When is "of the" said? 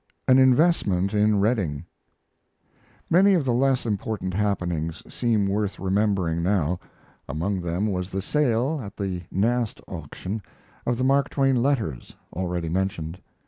3.35-3.53, 10.87-11.03